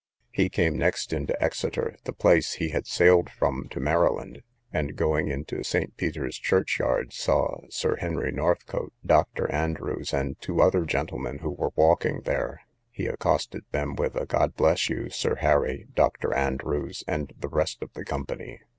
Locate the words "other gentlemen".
10.59-11.37